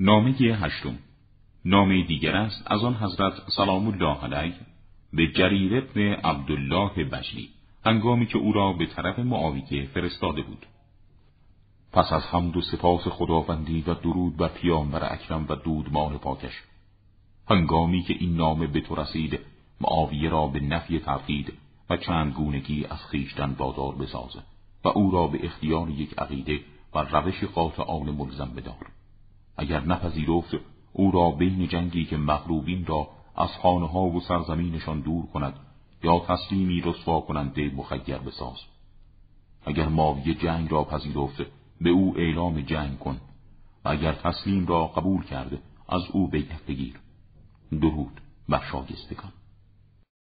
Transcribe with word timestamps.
نامه 0.00 0.30
هشتم. 0.30 0.98
نامه 1.64 2.02
دیگر 2.02 2.36
است 2.36 2.62
از 2.66 2.84
آن 2.84 2.94
حضرت 2.94 3.32
سلام 3.56 3.86
الله 3.86 4.16
علیه 4.24 4.54
به 5.12 5.26
جریر 5.26 5.76
ابن 5.76 6.00
عبدالله 6.00 7.04
بجلی 7.04 7.48
هنگامی 7.86 8.26
که 8.26 8.38
او 8.38 8.52
را 8.52 8.72
به 8.72 8.86
طرف 8.86 9.18
معاویه 9.18 9.86
فرستاده 9.94 10.42
بود. 10.42 10.66
پس 11.92 12.12
از 12.12 12.22
حمد 12.22 12.56
و 12.56 12.60
سپاس 12.60 13.08
خداوندی 13.08 13.84
و 13.86 13.94
درود 13.94 14.36
بر 14.36 14.48
پیامبر 14.48 15.12
اکرم 15.12 15.46
و 15.48 15.54
دودمان 15.54 16.18
پاکش 16.18 16.62
هنگامی 17.50 18.02
که 18.02 18.14
این 18.18 18.36
نامه 18.36 18.66
به 18.66 18.80
تو 18.80 18.94
رسید 18.94 19.40
معاویه 19.80 20.30
را 20.30 20.46
به 20.46 20.60
نفی 20.60 20.98
تردید 20.98 21.52
و 21.90 21.96
چند 21.96 22.32
گونگی 22.32 22.84
از 22.84 23.04
خیشتن 23.04 23.54
بادار 23.54 23.94
بسازه 23.94 24.42
و 24.84 24.88
او 24.88 25.10
را 25.10 25.26
به 25.26 25.46
اختیار 25.46 25.90
یک 25.90 26.18
عقیده 26.18 26.60
و 26.94 26.98
روش 26.98 27.44
قاطعان 27.44 28.10
ملزم 28.10 28.52
بدار. 28.56 28.86
اگر 29.68 29.84
نپذیرفت 29.84 30.54
او 30.92 31.10
را 31.10 31.30
بین 31.30 31.68
جنگی 31.68 32.04
که 32.04 32.16
مغلوبین 32.16 32.86
را 32.86 33.08
از 33.36 33.48
خانه 33.62 33.88
ها 33.88 34.00
و 34.00 34.20
سرزمینشان 34.20 35.00
دور 35.00 35.26
کند 35.26 35.54
یا 36.02 36.18
تسلیمی 36.18 36.80
رسوا 36.80 37.20
کننده 37.20 37.70
مخیر 37.76 38.18
بساز. 38.18 38.56
اگر 39.64 39.88
ماوی 39.88 40.34
جنگ 40.34 40.72
را 40.72 40.84
پذیرفت 40.84 41.42
به 41.80 41.90
او 41.90 42.14
اعلام 42.16 42.60
جنگ 42.60 42.98
کن. 42.98 43.20
و 43.84 43.88
اگر 43.88 44.12
تسلیم 44.12 44.66
را 44.66 44.86
قبول 44.86 45.24
کرده 45.24 45.58
از 45.88 46.02
او 46.12 46.28
بیعت 46.28 46.66
بگیر. 46.68 46.94
درود 47.70 48.20
بر 48.48 48.62
شاگستگان. 48.72 49.32